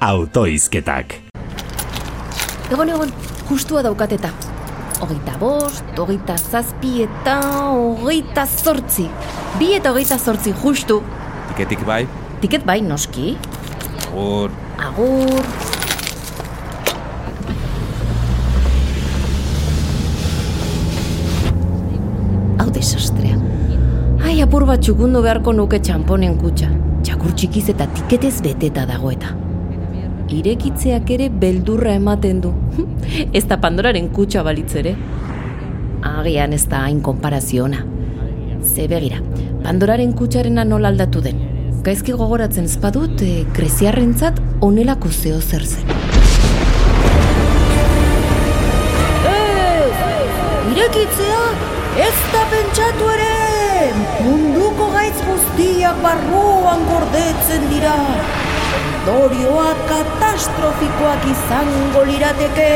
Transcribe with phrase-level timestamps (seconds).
[0.00, 1.14] autoizketak.
[2.70, 3.12] Egon, egon,
[3.48, 4.30] justua daukateta.
[5.00, 7.36] Hogeita bost, hogeita zazpi eta
[7.72, 9.06] hogeita zortzi.
[9.60, 11.02] Bi eta hogeita zortzi, justu.
[11.52, 12.06] Tiketik bai?
[12.40, 13.36] Tiket bai, noski.
[14.08, 14.50] Agur.
[14.82, 15.44] Agur.
[22.58, 23.38] Hau desastrea.
[24.24, 26.72] Ai, apur bat txukundu beharko nuke txamponen kutxa.
[27.06, 29.45] Txakur txikiz eta tiketez beteta dago eta.
[30.26, 32.50] Irekitzeak ere beldurra ematen du.
[33.38, 34.96] ez da Pandoraren kutxa balitzere.
[36.06, 37.84] Agian ez da hain konparaziona.
[38.66, 39.20] Ze begira,
[39.62, 41.38] Pandoraren kutxarena nola aldatu den.
[41.86, 45.94] Gaizki gogoratzen ezpadut, e, greziarrentzat onelako zeo zer zen.
[50.72, 51.44] Irekitzea,
[52.08, 53.30] ez da pentsatu ere!
[54.26, 57.94] Munduko gaitz guztiak barruan gordetzen dira.
[58.86, 62.72] Ondorioak katastrofikoak izango lirateke.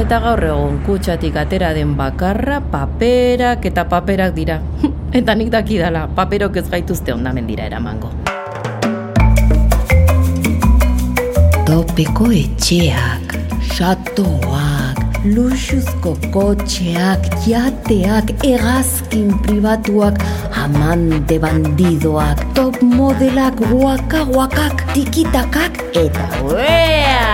[0.00, 4.60] Eta gaur egun kutsatik atera den bakarra paperak eta paperak dira.
[5.18, 8.12] eta nik dakidala, paperok ez gaituzte ondamen dira eramango.
[11.66, 13.34] Topeko etxeak,
[13.74, 14.79] xatoak,
[15.24, 20.16] luxuzko kotxeak, jateak, egazkin pribatuak,
[20.56, 27.28] amante bandidoak, top modelak, guaka guakak, tikitakak, eta uea!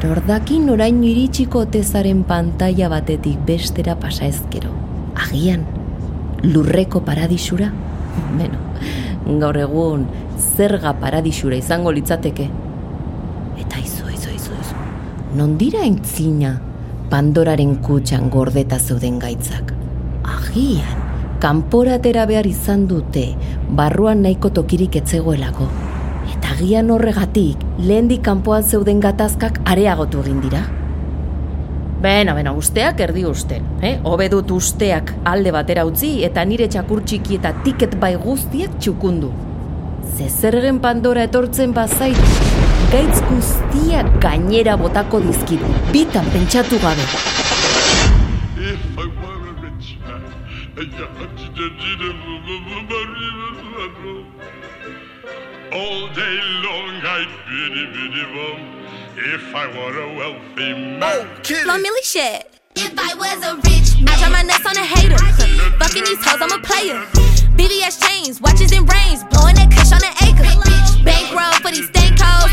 [0.00, 4.70] Nordakin orain iritsiko tezaren pantalla batetik bestera pasa ezkero.
[5.18, 5.66] Agian,
[6.46, 7.68] lurreko paradisura?
[8.38, 8.58] Beno,
[9.42, 12.69] gaur egun zerga paradisura izango litzateke.
[13.60, 14.76] Eta izo, izo, izo, izo.
[15.36, 16.56] Non dira entzina
[17.10, 19.72] Pandoraren kutxan gordeta zeuden gaitzak.
[20.30, 21.00] Agian,
[21.42, 23.24] kanporatera behar izan dute,
[23.74, 25.66] barruan nahiko tokirik etzegoelako.
[26.30, 30.62] Eta agian horregatik, lehendik kanpoan zeuden gatazkak areagotu egin dira.
[32.00, 33.96] Bena, bena, usteak erdi usten, eh?
[34.06, 39.34] Hobe dut usteak alde batera utzi eta nire txakur txiki eta tiket bai guztiak txukundu.
[40.14, 42.22] Ze zergen Pandora etortzen bazait,
[42.92, 45.60] gaitz guztiak gainera botako dizkit,
[45.92, 47.04] bitan pentsatu gabe.
[48.60, 50.22] If I were a rich man,
[55.72, 58.60] all day long I'd biddy biddy bum.
[59.16, 62.46] If I were a wealthy man, Flo Millie shit.
[62.76, 65.18] If I was a rich man, I drop my nuts on a hater.
[65.78, 67.04] Fucking these hoes, I'm a player.
[67.58, 70.48] BBS chains, watches and rings, blowing that kush on an acre.
[71.04, 72.50] Bankroll for these stank hoes,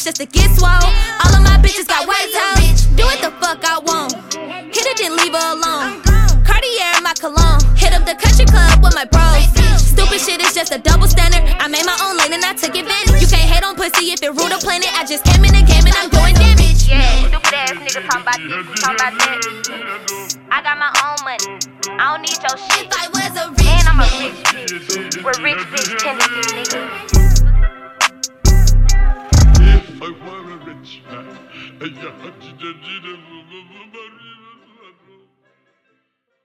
[0.00, 0.88] Ups just to get swole.
[1.20, 2.88] All of my bitches got white toes.
[2.96, 4.16] Do what the fuck I want.
[4.72, 6.00] Hit it, then leave her alone.
[6.40, 7.60] Cartier in my cologne.
[7.76, 9.44] Hit up the country club with my bros.
[9.76, 11.44] Stupid shit is just a double standard.
[11.60, 13.20] I made my own lane and I took advantage.
[13.20, 14.88] You can't hate on pussy if it rule the planet.
[14.96, 16.88] I just came in the game and I'm doing damage.
[16.88, 20.38] Yeah, stupid ass nigga talking about this, talking about that.
[20.48, 21.44] I got my own money.
[22.00, 22.89] I don't need your shit.
[31.80, 32.30] Yeah, I
[32.60, 32.60] did,
[33.04, 33.29] I.